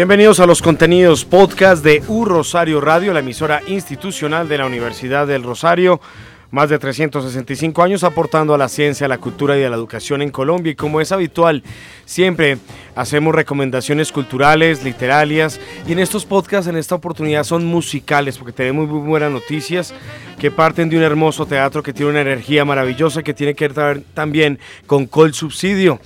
[0.00, 5.26] Bienvenidos a los contenidos podcast de U Rosario Radio, la emisora institucional de la Universidad
[5.26, 6.00] del Rosario.
[6.50, 10.22] Más de 365 años aportando a la ciencia, a la cultura y a la educación
[10.22, 10.72] en Colombia.
[10.72, 11.62] Y como es habitual,
[12.06, 12.56] siempre
[12.96, 15.60] hacemos recomendaciones culturales, literarias.
[15.86, 19.92] Y en estos podcasts, en esta oportunidad, son musicales, porque tenemos muy buenas noticias
[20.38, 24.02] que parten de un hermoso teatro que tiene una energía maravillosa, que tiene que ver
[24.14, 26.00] también con Col Subsidio.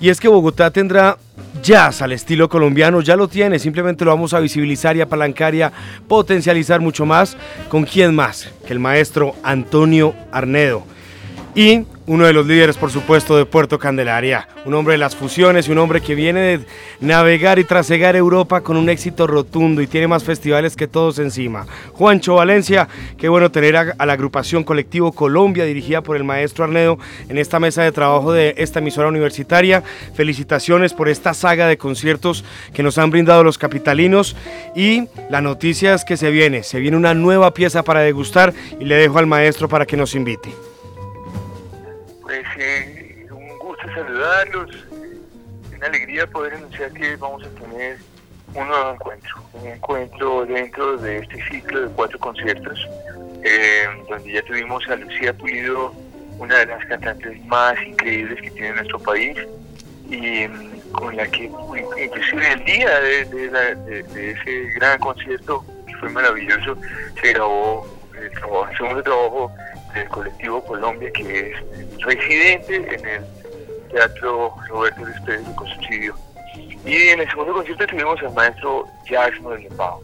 [0.00, 1.18] Y es que Bogotá tendrá
[1.62, 5.62] jazz al estilo colombiano, ya lo tiene, simplemente lo vamos a visibilizar y apalancar y
[5.62, 5.72] a
[6.08, 7.36] potencializar mucho más.
[7.68, 8.48] ¿Con quién más?
[8.66, 10.84] Que el maestro Antonio Arnedo.
[11.54, 15.68] Y uno de los líderes, por supuesto, de Puerto Candelaria, un hombre de las fusiones
[15.68, 16.66] y un hombre que viene de
[17.00, 21.64] navegar y trasegar Europa con un éxito rotundo y tiene más festivales que todos encima.
[21.92, 26.98] Juancho Valencia, qué bueno tener a, la agrupación Colectivo Colombia, dirigida por el maestro Arnedo,
[27.28, 29.82] en esta mesa de trabajo de esta emisora universitaria.
[30.14, 32.44] Felicitaciones por esta saga de conciertos
[32.74, 34.36] que nos han brindado los capitalinos
[34.74, 38.84] y la noticia es que se viene, se viene una nueva pieza para degustar y
[38.84, 40.73] le dejo al maestro para que nos invite.
[44.54, 44.84] Saludarlos,
[45.76, 47.98] una alegría poder anunciar que vamos a tener
[48.54, 52.88] un nuevo encuentro, un encuentro dentro de este ciclo de cuatro conciertos,
[53.42, 55.92] eh, donde ya tuvimos a Lucía Pulido,
[56.38, 59.36] una de las cantantes más increíbles que tiene nuestro país,
[60.08, 66.76] y mm, con la que inclusive el día de, ese gran concierto, que fue maravilloso,
[67.20, 67.86] se grabó
[68.20, 69.52] el, trabajo, el segundo trabajo
[69.94, 73.43] del colectivo Colombia, que es residente en el
[73.94, 76.14] Teatro Roberto Despedes de Subsidio.
[76.84, 80.02] Y en el segundo concierto tuvimos al maestro Jackson del Limbao,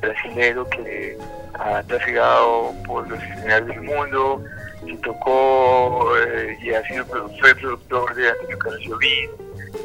[0.00, 1.18] brasilero que
[1.54, 4.44] ha trasegado por los escenarios del mundo,
[4.86, 9.30] y tocó eh, y ha sido fue productor de Antonio Carlos Llovín,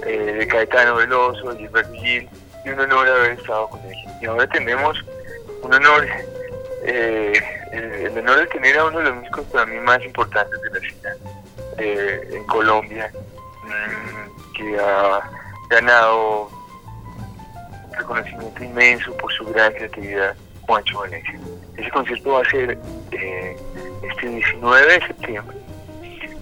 [0.06, 2.30] eh, de Caetano Veloso, de Gilberto Gil,
[2.64, 3.96] y un honor haber estado con él.
[4.22, 5.04] Y ahora tenemos
[5.64, 6.08] un honor
[6.84, 7.34] eh,
[7.72, 10.80] el, honor de tener a uno de los músicos para mí más importantes de la
[10.80, 11.35] ciudad
[11.78, 13.12] eh, en Colombia,
[13.64, 15.20] mm, que ha
[15.70, 16.50] ganado
[17.98, 21.40] reconocimiento inmenso por su gran creatividad, Juancho Valencia.
[21.78, 22.78] Ese concierto va a ser
[23.12, 23.58] eh,
[24.04, 25.58] este 19 de septiembre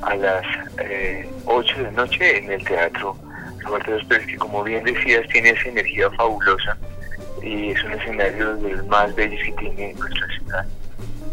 [0.01, 0.45] a las
[1.45, 3.15] 8 de la noche en el Teatro
[3.63, 6.77] Roberto Pérez, que como bien decías tiene esa energía fabulosa
[7.41, 10.65] y es un escenario de los más bellos que tiene nuestra ciudad.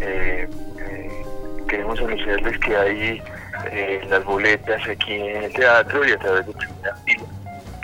[0.01, 0.49] Eh,
[0.81, 1.25] eh,
[1.69, 3.23] queremos anunciarles que hay
[3.71, 7.25] eh, las boletas aquí en el teatro y a través de primera fila,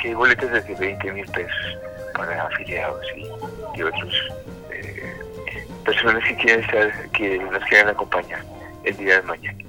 [0.01, 1.79] que hay boletas desde 20 mil pesos
[2.15, 4.15] para afiliados y, y otros
[5.87, 8.43] personas que quieren estar, que nos quieran acompañar
[8.85, 9.66] el día de mañana.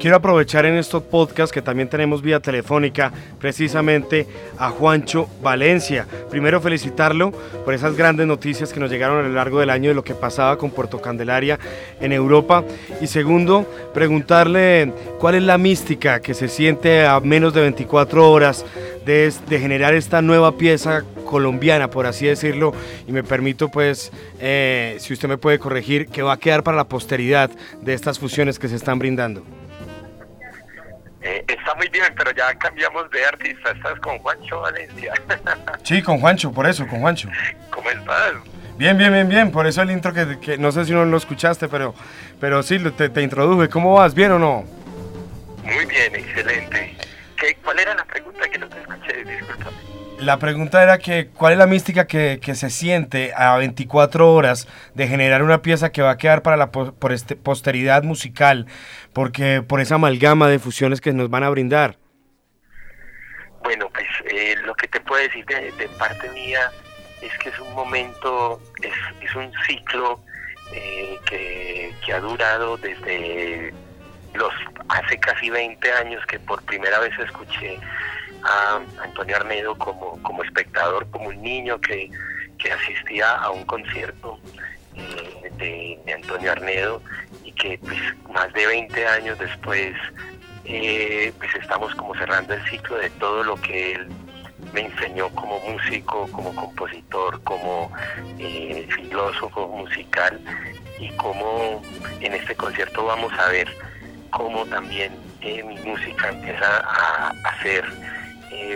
[0.00, 4.26] Quiero aprovechar en estos podcasts que también tenemos vía telefónica precisamente
[4.56, 6.06] a Juancho Valencia.
[6.30, 7.32] Primero felicitarlo
[7.66, 10.14] por esas grandes noticias que nos llegaron a lo largo del año de lo que
[10.14, 11.58] pasaba con Puerto Candelaria
[12.00, 12.64] en Europa.
[13.02, 18.64] Y segundo, preguntarle cuál es la mística que se siente a menos de 24 horas
[19.04, 22.72] de, generar esta nueva pieza colombiana, por así decirlo,
[23.06, 26.78] y me permito pues, eh, si usted me puede corregir, que va a quedar para
[26.78, 27.50] la posteridad
[27.82, 29.59] de estas fusiones que se están brindando.
[31.22, 33.70] Eh, está muy bien, pero ya cambiamos de artista.
[33.72, 35.12] Estás con Juancho Valencia.
[35.82, 37.28] sí, con Juancho, por eso, con Juancho.
[37.70, 38.32] ¿Cómo estás?
[38.76, 39.50] Bien, bien, bien, bien.
[39.50, 41.94] Por eso el intro que, no sé si no lo escuchaste, pero,
[42.40, 43.68] pero sí, te, te introduje.
[43.68, 44.14] ¿Cómo vas?
[44.14, 44.64] ¿Bien o no?
[45.62, 46.96] Muy bien, excelente.
[47.36, 49.24] ¿Qué, ¿Cuál era la pregunta que no te escuché?
[49.24, 49.70] Disculpa.
[50.20, 55.08] La pregunta era que, ¿cuál es la mística que, se siente a 24 horas de
[55.08, 58.66] generar una pieza que va a quedar para la por este, posteridad musical?
[59.14, 61.96] Porque por esa amalgama de fusiones que nos van a brindar.
[63.62, 66.70] Bueno, pues eh, lo que te puedo decir de, parte mía
[67.22, 68.92] es que es un momento, es,
[69.22, 70.20] es un ciclo
[70.74, 73.72] eh, que, que ha durado desde
[74.34, 74.52] los
[74.88, 77.78] hace casi 20 años que por primera vez escuché
[78.44, 82.10] a Antonio Arnedo como, como espectador, como un niño que,
[82.70, 84.38] asistía a un concierto
[84.94, 87.02] eh, de, Antonio Arnedo
[87.42, 87.98] y que pues
[88.30, 89.96] más de 20 años después
[90.66, 94.08] eh, pues estamos como cerrando el ciclo de todo lo que él
[94.74, 97.90] me enseñó como músico, como compositor, como
[98.38, 100.38] eh, filósofo musical
[100.98, 101.82] y como
[102.20, 103.68] en este concierto vamos a ver
[104.30, 107.84] cómo también mi música empieza a, a ser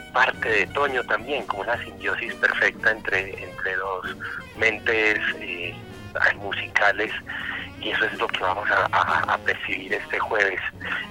[0.02, 4.16] parte de Toño también, como una simbiosis perfecta entre, entre dos
[4.56, 5.74] mentes eh,
[6.36, 7.12] musicales
[7.84, 10.60] y eso es lo que vamos a, percibir este jueves.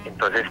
[0.06, 0.46] Entonces,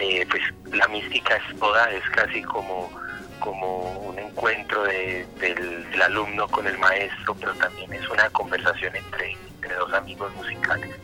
[0.00, 0.42] eh, pues
[0.72, 2.90] la mística es toda, es casi como,
[3.38, 5.26] como un encuentro del,
[6.02, 10.96] alumno con el maestro, pero también es una conversación entre, entre dos amigos musicales.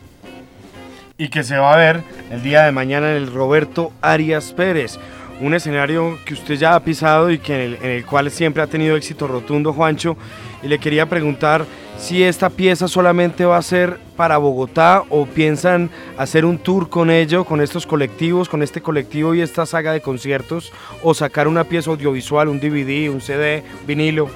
[1.17, 4.99] Y que se va a ver el día de mañana en el Roberto Arias Pérez
[5.39, 8.95] un escenario que usted ya ha pisado y que en el, cual siempre ha tenido
[8.95, 10.17] éxito rotundo, Juancho.
[10.63, 11.65] Y le quería preguntar
[11.97, 17.11] si esta pieza solamente va a ser para Bogotá o piensan hacer un tour con
[17.11, 20.73] ello, con estos colectivos, con este colectivo y esta saga de conciertos,
[21.03, 24.29] o sacar una pieza audiovisual, un DVD, un CD, vinilo.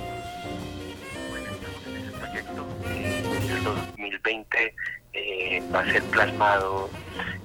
[2.88, 4.76] El 2020
[5.14, 6.90] eh, va a ser plasmado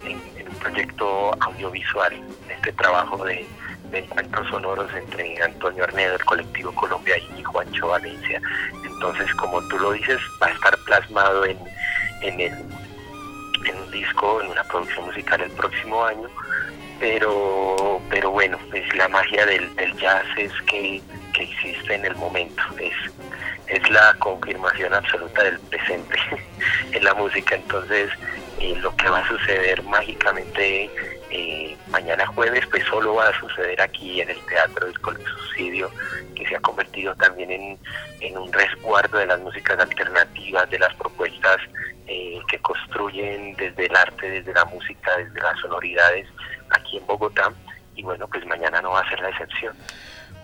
[0.04, 2.12] en, en un proyecto audiovisual
[2.56, 3.46] este trabajo de,
[3.92, 8.42] encuentros sonoros entre Antonio Arnedo, el colectivo Colombia y Juancho Valencia.
[8.84, 11.58] Entonces, como tú lo dices, va a estar plasmado en,
[12.22, 12.52] en, el,
[13.64, 16.28] en un disco, en una producción musical el próximo año.
[16.98, 21.00] Pero, pero bueno, es la magia del, jazz es que,
[21.38, 22.94] existe en el momento, es,
[23.68, 26.18] es la confirmación absoluta del presente
[26.92, 27.54] en la música.
[27.54, 28.10] Entonces,
[28.58, 30.90] eh, lo que va a suceder mágicamente
[31.30, 35.90] eh, mañana jueves pues solo va a suceder aquí en el Teatro del Subsidio,
[36.34, 41.58] que se ha convertido también en, un resguardo de las músicas alternativas, de las propuestas
[42.06, 46.26] eh, que construyen desde el arte, desde la música, desde las sonoridades
[46.70, 47.52] aquí en Bogotá.
[47.94, 49.74] Y bueno, pues mañana no va a ser la excepción.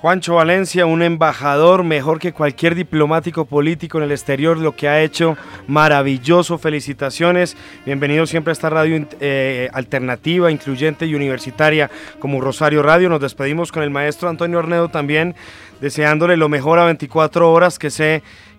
[0.02, 5.00] Juancho Valencia, un embajador mejor que cualquier diplomático político en el exterior, lo que ha
[5.00, 5.36] hecho
[5.68, 6.58] maravilloso.
[6.58, 7.56] Felicitaciones.
[7.86, 11.88] Bienvenido siempre a esta radio eh, alternativa, incluyente y universitaria
[12.18, 13.08] como Rosario Radio.
[13.10, 15.36] Nos despedimos con el maestro Antonio Arnedo también,
[15.80, 17.90] deseándole lo mejor a 24 horas que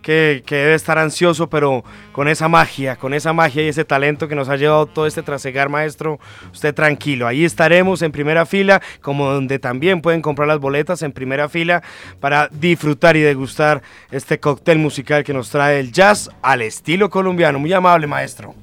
[0.04, 4.36] que, debe estar ansioso, pero con esa magia, con esa magia y ese talento que
[4.36, 6.20] nos ha llevado todo este trasegar, maestro,
[6.51, 7.25] usted tranquilo.
[7.25, 11.82] Ahí estaremos en primera fila, como donde también pueden comprar las boletas en primera fila
[12.20, 17.58] para disfrutar y degustar este cóctel musical que nos trae el jazz al estilo colombiano.
[17.58, 18.54] Muy amable, maestro.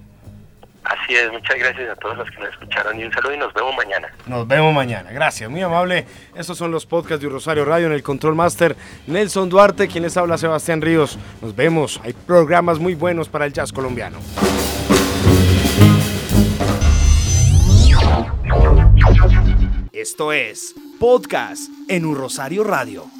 [0.90, 3.54] Así es, muchas gracias a todos los que nos escucharon y un saludo y nos
[3.54, 4.08] vemos mañana.
[4.26, 6.04] Nos vemos mañana, gracias, muy amable.
[6.34, 8.74] Estos son los podcasts de Rosario Radio en el Control Master
[9.06, 11.16] Nelson Duarte, quien les habla Sebastián Ríos.
[11.40, 14.18] Nos vemos, hay programas muy buenos para el jazz colombiano.
[19.92, 23.19] Esto es Podcast en un Rosario Radio.